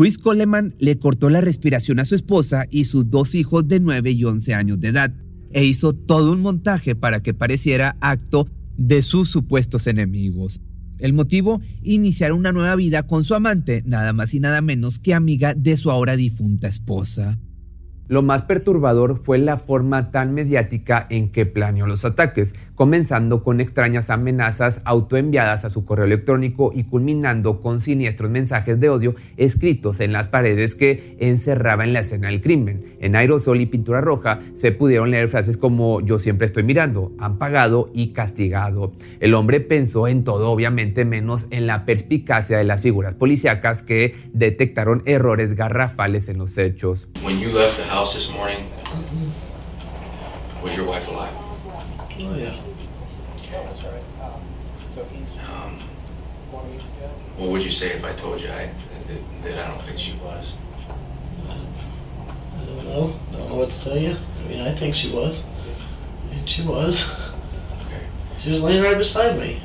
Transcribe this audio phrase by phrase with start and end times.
[0.00, 4.12] Chris Coleman le cortó la respiración a su esposa y sus dos hijos de 9
[4.12, 5.12] y 11 años de edad
[5.52, 10.62] e hizo todo un montaje para que pareciera acto de sus supuestos enemigos.
[11.00, 15.12] El motivo, iniciar una nueva vida con su amante, nada más y nada menos que
[15.12, 17.38] amiga de su ahora difunta esposa.
[18.10, 23.60] Lo más perturbador fue la forma tan mediática en que planeó los ataques, comenzando con
[23.60, 30.00] extrañas amenazas autoenviadas a su correo electrónico y culminando con siniestros mensajes de odio escritos
[30.00, 32.96] en las paredes que encerraban la escena del crimen.
[32.98, 37.38] En aerosol y pintura roja se pudieron leer frases como yo siempre estoy mirando, han
[37.38, 38.90] pagado y castigado.
[39.20, 44.16] El hombre pensó en todo, obviamente menos en la perspicacia de las figuras policíacas que
[44.32, 47.08] detectaron errores garrafales en los hechos.
[47.99, 48.70] house this morning,
[50.62, 51.34] was your wife alive?
[51.36, 52.56] Oh, yeah.
[55.46, 55.80] Um,
[57.36, 58.70] what would you say if I told you I,
[59.06, 60.52] that, that I don't think she was?
[61.46, 63.14] I don't know.
[63.28, 64.16] I don't know what to tell you.
[64.16, 65.44] I mean, I think she was.
[66.30, 67.10] Mean, she was.
[67.86, 68.06] Okay.
[68.38, 69.60] She was laying right beside me.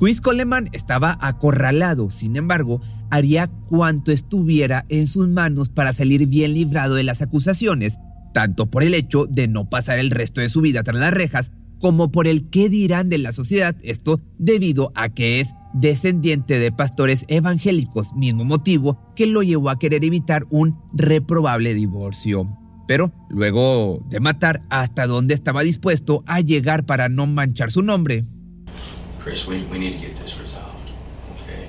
[0.00, 6.54] Chris Coleman estaba acorralado, sin embargo, haría cuanto estuviera en sus manos para salir bien
[6.54, 7.98] librado de las acusaciones,
[8.32, 11.52] tanto por el hecho de no pasar el resto de su vida tras las rejas,
[11.78, 16.72] como por el qué dirán de la sociedad, esto debido a que es descendiente de
[16.72, 22.48] pastores evangélicos, mismo motivo que lo llevó a querer evitar un reprobable divorcio.
[22.88, 28.24] Pero luego de matar, hasta dónde estaba dispuesto a llegar para no manchar su nombre.
[29.20, 30.90] Chris, we, we need to get this resolved,
[31.34, 31.68] okay?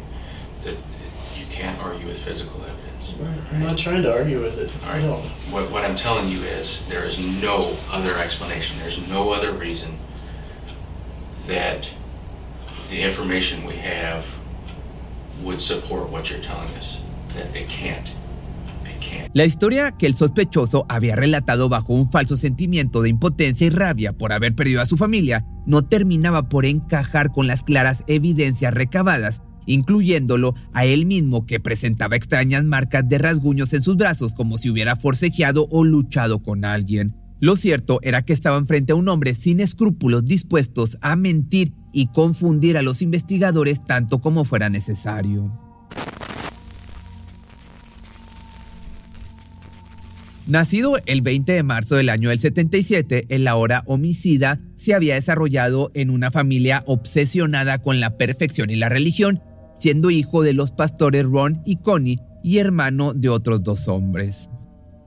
[0.64, 3.14] That that you can't argue with physical evidence.
[3.52, 4.76] I'm not trying to argue with it.
[4.84, 5.30] All right.
[5.50, 8.78] What, what I'm telling you is there is no other explanation.
[8.80, 10.00] There's no other reason
[11.48, 11.90] that
[12.90, 14.26] the information we have
[15.42, 17.00] would support what you're telling us.
[17.36, 18.12] That it can't.
[19.34, 24.14] La historia que el sospechoso había relatado bajo un falso sentimiento de impotencia y rabia
[24.14, 29.42] por haber perdido a su familia no terminaba por encajar con las claras evidencias recabadas
[29.66, 34.70] incluyéndolo a él mismo que presentaba extrañas marcas de rasguños en sus brazos como si
[34.70, 37.16] hubiera forcejeado o luchado con alguien.
[37.40, 42.08] Lo cierto era que estaban frente a un hombre sin escrúpulos dispuestos a mentir y
[42.08, 45.71] confundir a los investigadores tanto como fuera necesario.
[50.52, 55.92] Nacido el 20 de marzo del año del 77, el ahora homicida se había desarrollado
[55.94, 59.42] en una familia obsesionada con la perfección y la religión
[59.80, 64.50] siendo hijo de los pastores Ron y Connie y hermano de otros dos hombres.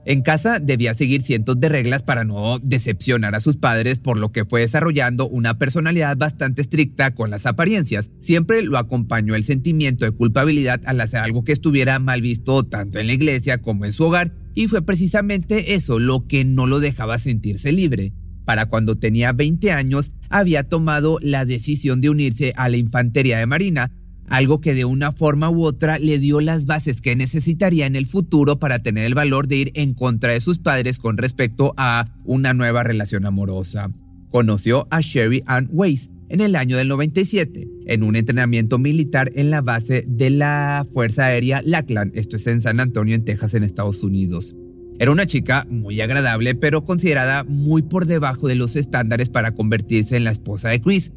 [0.07, 4.31] En casa debía seguir cientos de reglas para no decepcionar a sus padres, por lo
[4.31, 8.09] que fue desarrollando una personalidad bastante estricta con las apariencias.
[8.19, 12.97] Siempre lo acompañó el sentimiento de culpabilidad al hacer algo que estuviera mal visto tanto
[12.97, 16.79] en la iglesia como en su hogar, y fue precisamente eso lo que no lo
[16.79, 18.13] dejaba sentirse libre.
[18.45, 23.47] Para cuando tenía 20 años, había tomado la decisión de unirse a la Infantería de
[23.47, 23.91] Marina,
[24.27, 28.05] algo que de una forma u otra le dio las bases que necesitaría en el
[28.05, 32.07] futuro para tener el valor de ir en contra de sus padres con respecto a
[32.23, 33.91] una nueva relación amorosa.
[34.29, 39.49] Conoció a Sherry Ann Weiss en el año del 97 en un entrenamiento militar en
[39.49, 43.63] la base de la Fuerza Aérea Lackland, esto es en San Antonio, en Texas, en
[43.63, 44.55] Estados Unidos.
[44.97, 50.15] Era una chica muy agradable, pero considerada muy por debajo de los estándares para convertirse
[50.15, 51.11] en la esposa de Chris,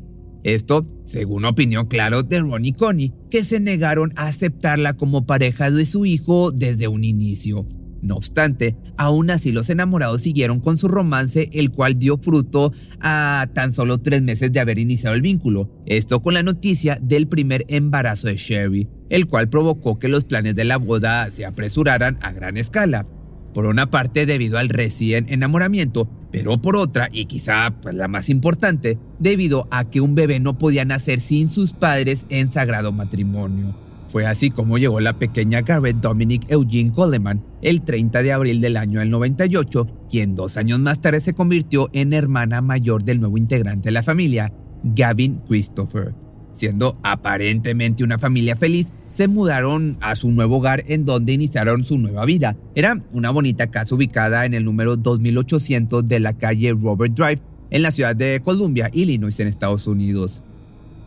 [0.45, 5.71] esto, según opinión claro de Ron y Connie, que se negaron a aceptarla como pareja
[5.71, 7.67] de su hijo desde un inicio.
[8.01, 13.49] No obstante, aún así los enamorados siguieron con su romance, el cual dio fruto a
[13.55, 15.71] tan solo tres meses de haber iniciado el vínculo.
[15.87, 20.55] Esto con la noticia del primer embarazo de Sherry, el cual provocó que los planes
[20.55, 23.07] de la boda se apresuraran a gran escala.
[23.53, 28.29] Por una parte debido al recién enamoramiento, pero por otra, y quizá pues, la más
[28.29, 33.88] importante, debido a que un bebé no podía nacer sin sus padres en sagrado matrimonio.
[34.09, 38.79] Fue así como llegó la pequeña Garrett Dominic Eugene Coleman el 30 de abril del
[38.79, 43.37] año del 98, quien dos años más tarde se convirtió en hermana mayor del nuevo
[43.37, 44.53] integrante de la familia,
[44.83, 46.15] Gavin Christopher.
[46.53, 51.99] Siendo aparentemente una familia feliz, se mudaron a su nuevo hogar en donde iniciaron su
[51.99, 52.57] nueva vida.
[52.75, 57.83] Era una bonita casa ubicada en el número 2800 de la calle Robert Drive, en
[57.83, 60.43] la ciudad de Columbia, Illinois, en Estados Unidos.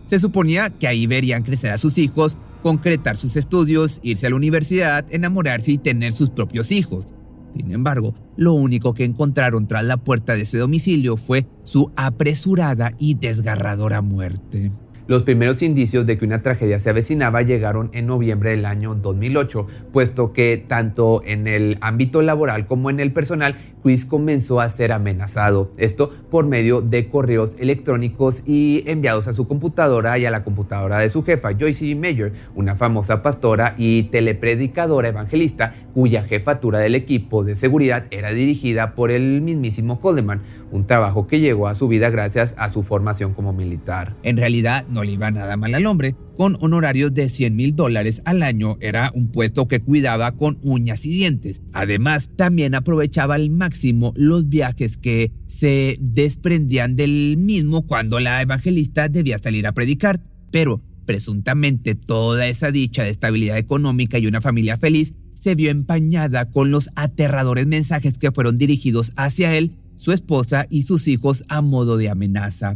[0.05, 4.35] Se suponía que ahí verían crecer a sus hijos, concretar sus estudios, irse a la
[4.35, 7.13] universidad, enamorarse y tener sus propios hijos.
[7.55, 12.93] Sin embargo, lo único que encontraron tras la puerta de ese domicilio fue su apresurada
[12.97, 14.71] y desgarradora muerte.
[15.11, 19.67] Los primeros indicios de que una tragedia se avecinaba llegaron en noviembre del año 2008,
[19.91, 24.93] puesto que tanto en el ámbito laboral como en el personal, Chris comenzó a ser
[24.93, 25.69] amenazado.
[25.75, 30.99] Esto por medio de correos electrónicos y enviados a su computadora y a la computadora
[30.99, 37.43] de su jefa, Joyce Mayer, una famosa pastora y telepredicadora evangelista cuya jefatura del equipo
[37.43, 42.09] de seguridad era dirigida por el mismísimo Coleman, un trabajo que llegó a su vida
[42.09, 44.15] gracias a su formación como militar.
[44.23, 48.21] En realidad no le iba nada mal al hombre, con honorarios de 100 mil dólares
[48.25, 51.61] al año era un puesto que cuidaba con uñas y dientes.
[51.73, 59.09] Además, también aprovechaba al máximo los viajes que se desprendían del mismo cuando la evangelista
[59.09, 60.21] debía salir a predicar.
[60.51, 66.49] Pero, presuntamente, toda esa dicha de estabilidad económica y una familia feliz se vio empañada
[66.49, 71.61] con los aterradores mensajes que fueron dirigidos hacia él su esposa y sus hijos a
[71.61, 72.75] modo de amenaza.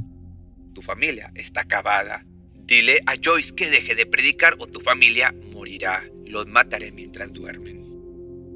[0.73, 2.23] Tu familia está acabada.
[2.67, 6.03] Dile a Joyce que deje de predicar o tu familia morirá.
[6.27, 7.81] Los mataré mientras duermen.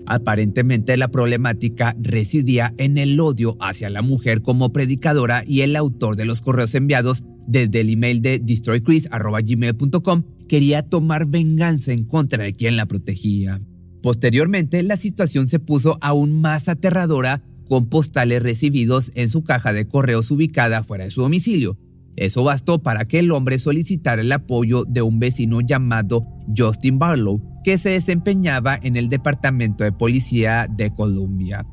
[0.06, 6.16] Aparentemente la problemática residía en el odio hacia la mujer como predicadora y el autor
[6.16, 12.54] de los correos enviados desde el email de destroychris.gmail.com quería tomar venganza en contra de
[12.54, 13.60] quien la protegía.
[14.04, 19.88] Posteriormente, la situación se puso aún más aterradora con postales recibidos en su caja de
[19.88, 21.78] correos ubicada fuera de su domicilio.
[22.18, 26.28] Eso bastó para que el hombre solicitara el apoyo de un vecino llamado
[26.58, 31.66] Justin Barlow, que se desempeñaba en el Departamento de Policía de Columbia.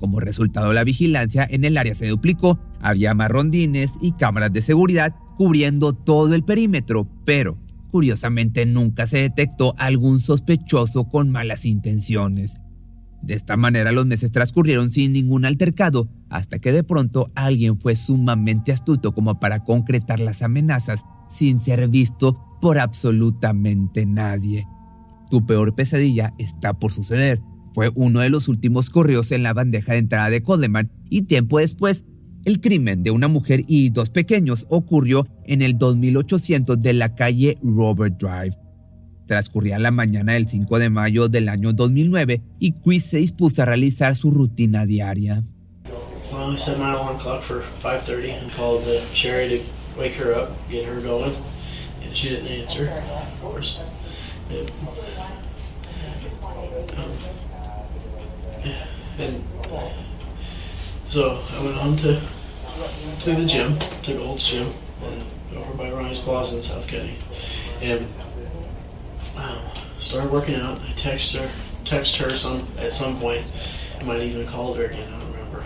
[0.00, 4.62] Como resultado, la vigilancia en el área se duplicó, había más rondines y cámaras de
[4.62, 7.58] seguridad cubriendo todo el perímetro, pero
[7.90, 12.54] curiosamente nunca se detectó algún sospechoso con malas intenciones.
[13.24, 17.96] De esta manera los meses transcurrieron sin ningún altercado, hasta que de pronto alguien fue
[17.96, 24.66] sumamente astuto como para concretar las amenazas sin ser visto por absolutamente nadie.
[25.30, 27.40] Tu peor pesadilla está por suceder.
[27.72, 31.58] Fue uno de los últimos correos en la bandeja de entrada de Coleman y tiempo
[31.58, 32.04] después,
[32.44, 37.56] el crimen de una mujer y dos pequeños ocurrió en el 2800 de la calle
[37.62, 38.63] Robert Drive.
[39.26, 43.64] Transcurría la mañana del 5 de mayo del año 2009 y Chris se dispuso a
[43.64, 45.42] realizar su rutina diaria.
[46.30, 48.84] Well, I set my alarm clock for 5:30 and called
[49.14, 49.64] Sherry to
[49.98, 51.34] wake her up, get her going,
[52.02, 53.78] and she didn't answer, of course.
[54.50, 54.70] And,
[59.18, 59.44] and
[61.08, 62.20] so I went on to
[63.20, 64.72] to the gym, to Gold's Gym,
[65.02, 65.22] and
[65.56, 67.16] over by Ronnie's Plaza in South County,
[67.80, 68.06] and
[69.36, 69.58] um,
[69.98, 70.78] started working out.
[70.80, 71.48] I text her,
[71.84, 73.44] text her some at some point.
[74.00, 75.08] I might even called her again.
[75.08, 75.64] I don't remember.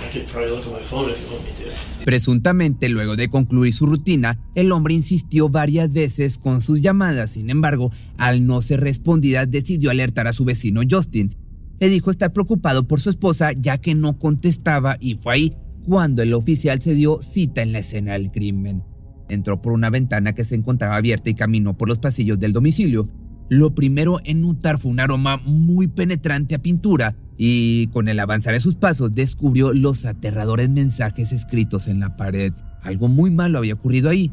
[0.00, 2.04] I could probably look at my phone if you want me to.
[2.04, 7.30] Presuntamente, luego de concluir su rutina, el hombre insistió varias veces con sus llamadas.
[7.32, 11.30] Sin embargo, al no ser respondida, decidió alertar a su vecino Justin.
[11.78, 15.56] Le dijo estar preocupado por su esposa ya que no contestaba y fue ahí
[15.86, 18.82] cuando el oficial se dio cita en la escena del crimen.
[19.30, 23.08] Entró por una ventana que se encontraba abierta y caminó por los pasillos del domicilio.
[23.48, 28.52] Lo primero en notar fue un aroma muy penetrante a pintura y con el avanzar
[28.52, 32.52] de sus pasos descubrió los aterradores mensajes escritos en la pared.
[32.82, 34.30] Algo muy malo había ocurrido ahí.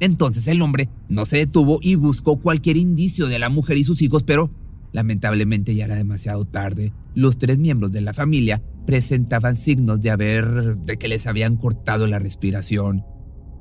[0.00, 4.02] Entonces el hombre no se detuvo y buscó cualquier indicio de la mujer y sus
[4.02, 4.50] hijos, pero
[4.92, 6.92] lamentablemente ya era demasiado tarde.
[7.14, 12.06] Los tres miembros de la familia presentaban signos de haber de que les habían cortado
[12.06, 13.04] la respiración.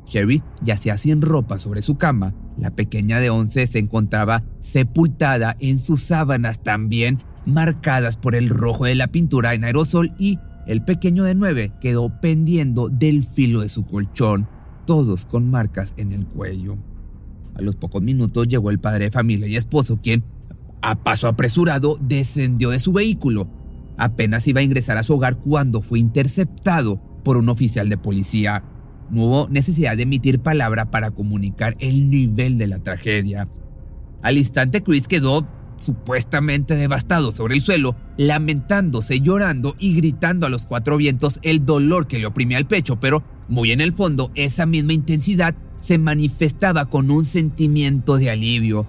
[0.05, 2.33] Sherry yacía sin ropa sobre su cama.
[2.57, 8.85] La pequeña de 11 se encontraba sepultada en sus sábanas también marcadas por el rojo
[8.85, 13.69] de la pintura en aerosol y el pequeño de 9 quedó pendiendo del filo de
[13.69, 14.47] su colchón,
[14.85, 16.77] todos con marcas en el cuello.
[17.55, 20.23] A los pocos minutos llegó el padre de familia y esposo, quien,
[20.81, 23.47] a paso apresurado, descendió de su vehículo.
[23.97, 28.63] Apenas iba a ingresar a su hogar cuando fue interceptado por un oficial de policía.
[29.09, 33.47] No hubo necesidad de emitir palabra para comunicar el nivel de la tragedia.
[34.21, 35.47] Al instante Chris quedó
[35.79, 42.07] supuestamente devastado sobre el suelo, lamentándose, llorando y gritando a los cuatro vientos el dolor
[42.07, 46.89] que le oprimía el pecho, pero muy en el fondo esa misma intensidad se manifestaba
[46.89, 48.87] con un sentimiento de alivio.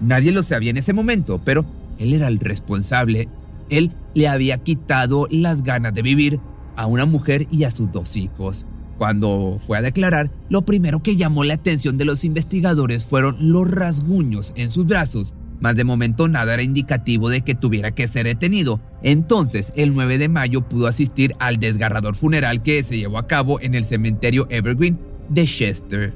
[0.00, 1.66] Nadie lo sabía en ese momento, pero
[1.98, 3.28] él era el responsable.
[3.68, 6.40] Él le había quitado las ganas de vivir
[6.76, 8.66] a una mujer y a sus dos hijos.
[8.98, 13.70] Cuando fue a declarar, lo primero que llamó la atención de los investigadores fueron los
[13.70, 18.26] rasguños en sus brazos, mas de momento nada era indicativo de que tuviera que ser
[18.26, 18.80] detenido.
[19.04, 23.60] Entonces, el 9 de mayo pudo asistir al desgarrador funeral que se llevó a cabo
[23.60, 26.12] en el cementerio Evergreen de Chester.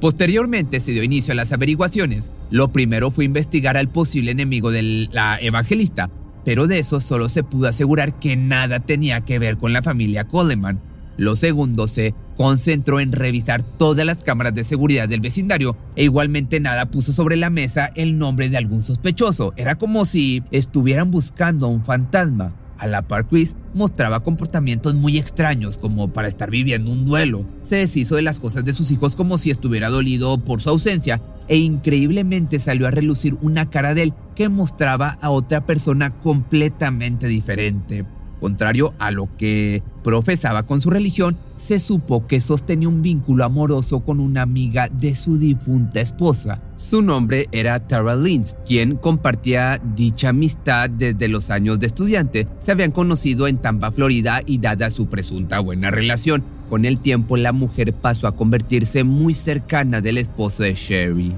[0.00, 2.32] Posteriormente se dio inicio a las averiguaciones.
[2.50, 6.10] Lo primero fue investigar al posible enemigo de la evangelista,
[6.42, 10.24] pero de eso solo se pudo asegurar que nada tenía que ver con la familia
[10.24, 10.80] Coleman.
[11.16, 16.58] Lo segundo se concentró en revisar todas las cámaras de seguridad del vecindario e igualmente
[16.58, 19.52] nada puso sobre la mesa el nombre de algún sospechoso.
[19.56, 22.54] Era como si estuvieran buscando a un fantasma.
[22.76, 27.46] A la par, Chris mostraba comportamientos muy extraños, como para estar viviendo un duelo.
[27.62, 31.22] Se deshizo de las cosas de sus hijos como si estuviera dolido por su ausencia,
[31.46, 37.28] e increíblemente salió a relucir una cara de él que mostraba a otra persona completamente
[37.28, 38.04] diferente.
[38.40, 44.00] Contrario a lo que profesaba con su religión, se supo que sostenía un vínculo amoroso
[44.00, 46.60] con una amiga de su difunta esposa.
[46.76, 52.48] Su nombre era Tara Lynch, quien compartía dicha amistad desde los años de estudiante.
[52.60, 57.36] Se habían conocido en Tampa, Florida, y dada su presunta buena relación, con el tiempo
[57.36, 61.34] la mujer pasó a convertirse muy cercana del esposo de Sherry.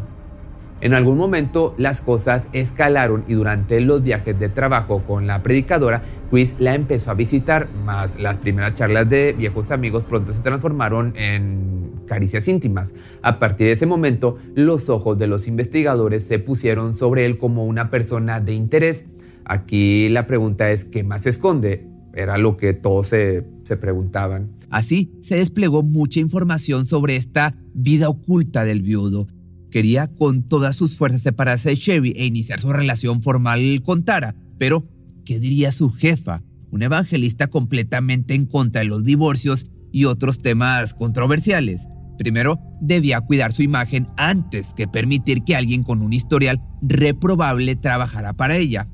[0.87, 6.01] En algún momento las cosas escalaron y durante los viajes de trabajo con la predicadora,
[6.31, 11.13] Chris la empezó a visitar, más las primeras charlas de viejos amigos pronto se transformaron
[11.17, 12.95] en caricias íntimas.
[13.21, 17.67] A partir de ese momento, los ojos de los investigadores se pusieron sobre él como
[17.67, 19.07] una persona de interés.
[19.45, 21.85] Aquí la pregunta es, ¿qué más se esconde?
[22.15, 24.53] Era lo que todos se, se preguntaban.
[24.71, 29.27] Así se desplegó mucha información sobre esta vida oculta del viudo
[29.71, 34.35] quería con todas sus fuerzas separarse de Chevy e iniciar su relación formal con Tara,
[34.59, 34.89] pero
[35.25, 36.43] ¿qué diría su jefa?
[36.71, 41.89] Un evangelista completamente en contra de los divorcios y otros temas controversiales.
[42.19, 48.33] Primero, debía cuidar su imagen antes que permitir que alguien con un historial reprobable trabajara
[48.33, 48.89] para ella.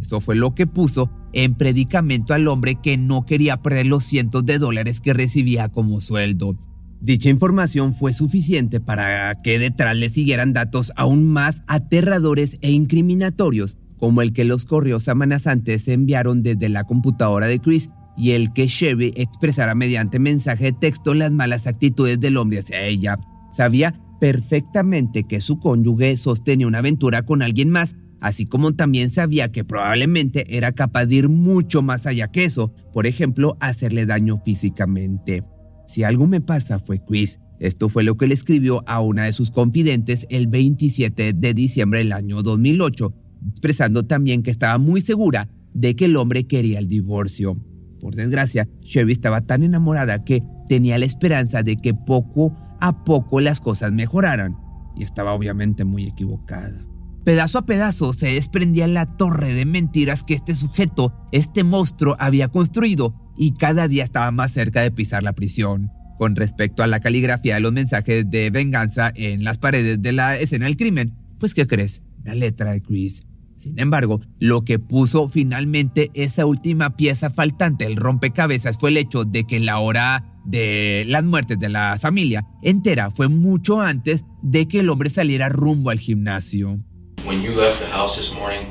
[0.00, 4.46] Eso fue lo que puso en predicamento al hombre que no quería perder los cientos
[4.46, 6.56] de dólares que recibía como sueldo.
[7.00, 13.76] Dicha información fue suficiente para que detrás le siguieran datos aún más aterradores e incriminatorios,
[13.98, 18.52] como el que los correos amenazantes se enviaron desde la computadora de Chris y el
[18.52, 23.18] que Sherry expresara mediante mensaje de texto las malas actitudes del hombre hacia ella.
[23.52, 29.52] Sabía perfectamente que su cónyuge sostenía una aventura con alguien más, así como también sabía
[29.52, 34.42] que probablemente era capaz de ir mucho más allá que eso, por ejemplo, hacerle daño
[34.44, 35.44] físicamente.
[35.88, 37.40] Si algo me pasa fue Chris.
[37.60, 42.00] Esto fue lo que le escribió a una de sus confidentes el 27 de diciembre
[42.00, 43.14] del año 2008,
[43.50, 47.56] expresando también que estaba muy segura de que el hombre quería el divorcio.
[48.00, 53.40] Por desgracia, Sherry estaba tan enamorada que tenía la esperanza de que poco a poco
[53.40, 54.56] las cosas mejoraran,
[54.94, 56.86] y estaba obviamente muy equivocada.
[57.24, 62.48] Pedazo a pedazo se desprendía la torre de mentiras que este sujeto, este monstruo, había
[62.48, 65.90] construido y cada día estaba más cerca de pisar la prisión.
[66.18, 70.36] Con respecto a la caligrafía de los mensajes de venganza en las paredes de la
[70.36, 72.02] escena del crimen, pues ¿qué crees?
[72.24, 73.24] La letra de Chris.
[73.56, 79.24] Sin embargo, lo que puso finalmente esa última pieza faltante, el rompecabezas, fue el hecho
[79.24, 84.66] de que la hora de las muertes de la familia entera fue mucho antes de
[84.66, 86.78] que el hombre saliera rumbo al gimnasio.
[87.24, 88.66] When you left the house this morning,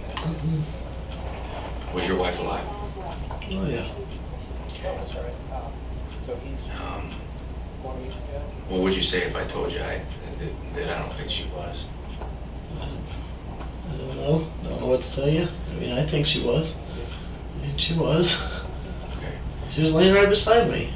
[1.93, 2.63] was your wife alive?
[3.51, 3.86] Oh yeah.
[6.79, 7.12] Um,
[8.69, 10.01] what would you say if I told you I,
[10.39, 11.83] that, that I don't think she was?
[12.79, 14.47] I don't know.
[14.63, 15.47] Don't know what to tell you.
[15.71, 16.75] I mean, I think she was.
[16.75, 18.41] I mean, she was.
[19.17, 19.33] Okay.
[19.71, 20.93] She was laying right beside me.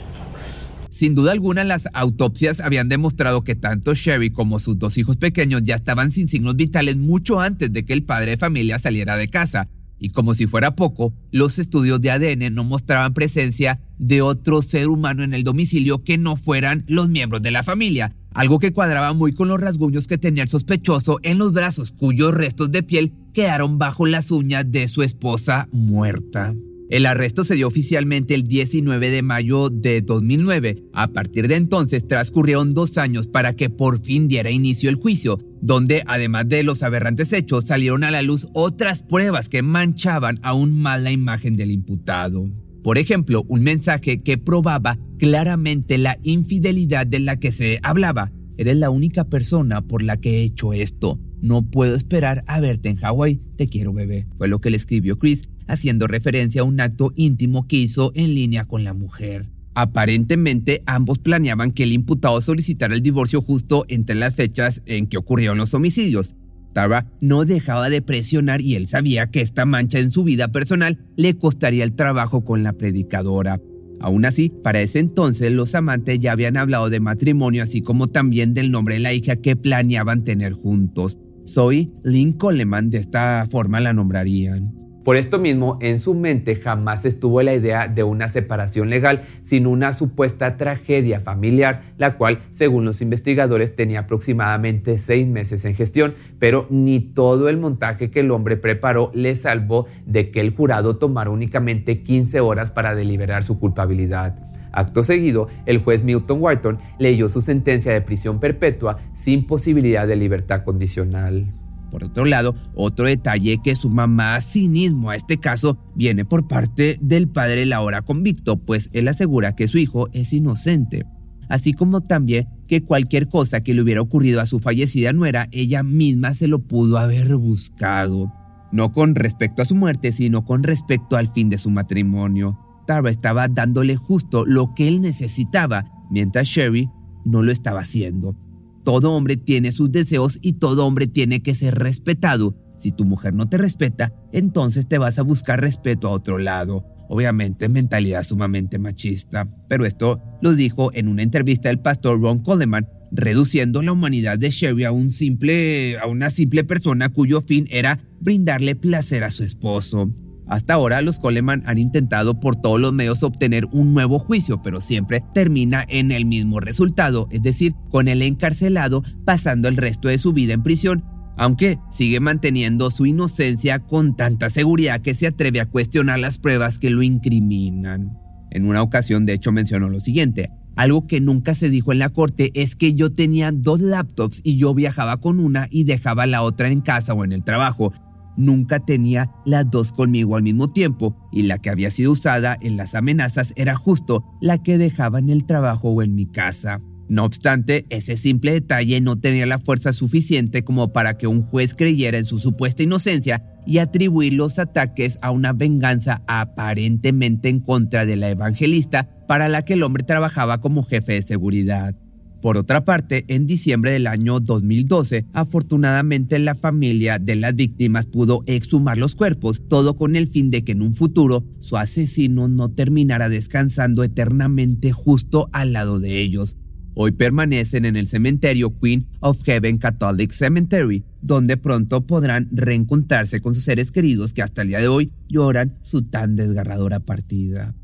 [0.90, 5.64] Sin duda alguna, las autopsias habían demostrado que tanto Sherry como sus dos hijos pequeños
[5.64, 9.30] ya estaban sin signos vitales mucho antes de que el padre de familia saliera de
[9.30, 9.70] casa.
[10.04, 14.88] Y como si fuera poco, los estudios de ADN no mostraban presencia de otro ser
[14.88, 19.14] humano en el domicilio que no fueran los miembros de la familia, algo que cuadraba
[19.14, 23.14] muy con los rasguños que tenía el sospechoso en los brazos, cuyos restos de piel
[23.32, 26.56] quedaron bajo las uñas de su esposa muerta.
[26.92, 30.84] El arresto se dio oficialmente el 19 de mayo de 2009.
[30.92, 35.40] A partir de entonces transcurrieron dos años para que por fin diera inicio el juicio,
[35.62, 40.82] donde además de los aberrantes hechos salieron a la luz otras pruebas que manchaban aún
[40.82, 42.52] más la imagen del imputado.
[42.84, 48.34] Por ejemplo, un mensaje que probaba claramente la infidelidad de la que se hablaba.
[48.58, 51.22] Eres la única persona por la que he hecho esto.
[51.40, 53.40] No puedo esperar a verte en Hawái.
[53.56, 54.28] Te quiero, bebé.
[54.38, 58.36] Fue lo que le escribió Chris haciendo referencia a un acto íntimo que hizo en
[58.36, 59.50] línea con la mujer.
[59.74, 65.18] Aparentemente, ambos planeaban que el imputado solicitara el divorcio justo entre las fechas en que
[65.18, 66.36] ocurrieron los homicidios.
[66.74, 71.00] Tara no dejaba de presionar y él sabía que esta mancha en su vida personal
[71.16, 73.60] le costaría el trabajo con la predicadora.
[74.00, 78.54] Aún así, para ese entonces los amantes ya habían hablado de matrimonio, así como también
[78.54, 81.18] del nombre de la hija que planeaban tener juntos.
[81.48, 84.81] Zoe Lynn Coleman, de esta forma la nombrarían.
[85.04, 89.72] Por esto mismo, en su mente jamás estuvo la idea de una separación legal, sino
[89.72, 96.14] una supuesta tragedia familiar, la cual, según los investigadores, tenía aproximadamente seis meses en gestión,
[96.38, 100.98] pero ni todo el montaje que el hombre preparó le salvó de que el jurado
[100.98, 104.36] tomara únicamente 15 horas para deliberar su culpabilidad.
[104.72, 110.16] Acto seguido, el juez Milton Wharton leyó su sentencia de prisión perpetua sin posibilidad de
[110.16, 111.48] libertad condicional.
[111.92, 116.98] Por otro lado, otro detalle que suma más cinismo a este caso viene por parte
[117.02, 121.06] del padre la ahora convicto, pues él asegura que su hijo es inocente,
[121.50, 125.84] así como también que cualquier cosa que le hubiera ocurrido a su fallecida nuera, ella
[125.84, 128.32] misma se lo pudo haber buscado.
[128.72, 132.58] No con respecto a su muerte, sino con respecto al fin de su matrimonio.
[132.88, 136.90] Tara estaba dándole justo lo que él necesitaba, mientras Sherry
[137.26, 138.38] no lo estaba haciendo.
[138.84, 142.56] Todo hombre tiene sus deseos y todo hombre tiene que ser respetado.
[142.78, 146.86] Si tu mujer no te respeta, entonces te vas a buscar respeto a otro lado.
[147.10, 149.48] Obviamente, mentalidad sumamente machista.
[149.68, 154.50] Pero esto lo dijo en una entrevista el pastor Ron Coleman, reduciendo la humanidad de
[154.50, 159.44] Sherry a, un simple, a una simple persona cuyo fin era brindarle placer a su
[159.44, 160.10] esposo.
[160.52, 164.82] Hasta ahora los Coleman han intentado por todos los medios obtener un nuevo juicio, pero
[164.82, 170.18] siempre termina en el mismo resultado, es decir, con el encarcelado pasando el resto de
[170.18, 171.06] su vida en prisión,
[171.38, 176.80] aunque sigue manteniendo su inocencia con tanta seguridad que se atreve a cuestionar las pruebas
[176.80, 178.18] que lo incriminan.
[178.50, 180.52] En una ocasión, de hecho, mencionó lo siguiente.
[180.76, 184.58] Algo que nunca se dijo en la corte es que yo tenía dos laptops y
[184.58, 187.94] yo viajaba con una y dejaba la otra en casa o en el trabajo
[188.38, 192.78] nunca tenía las dos conmigo al mismo tiempo y la que había sido usada en
[192.78, 196.82] las amenazas era justo la que dejaba en el trabajo o en mi casa.
[197.12, 201.74] No obstante, ese simple detalle no tenía la fuerza suficiente como para que un juez
[201.74, 208.06] creyera en su supuesta inocencia y atribuir los ataques a una venganza aparentemente en contra
[208.06, 211.96] de la evangelista para la que el hombre trabajaba como jefe de seguridad.
[212.42, 218.42] Por otra parte, en diciembre del año 2012, afortunadamente la familia de las víctimas pudo
[218.48, 222.70] exhumar los cuerpos, todo con el fin de que en un futuro su asesino no
[222.70, 226.58] terminara descansando eternamente justo al lado de ellos.
[226.96, 233.54] Hoy permanecen en el cementerio Queen of Heaven Catholic Cemetery, donde pronto podrán reencontrarse con
[233.54, 237.76] sus seres queridos que hasta el día de hoy lloran su tan desgarradora partida.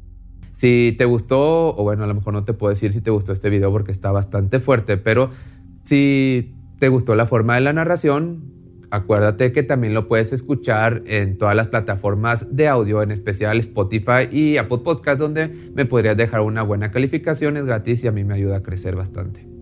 [0.58, 3.32] Si te gustó, o bueno, a lo mejor no te puedo decir si te gustó
[3.32, 5.30] este video porque está bastante fuerte, pero
[5.84, 8.42] si te gustó la forma de la narración,
[8.90, 14.30] acuérdate que también lo puedes escuchar en todas las plataformas de audio, en especial Spotify
[14.32, 18.24] y Apple Podcast, donde me podrías dejar una buena calificación, es gratis y a mí
[18.24, 19.57] me ayuda a crecer bastante.